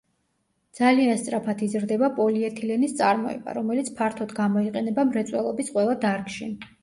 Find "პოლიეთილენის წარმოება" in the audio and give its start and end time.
2.15-3.55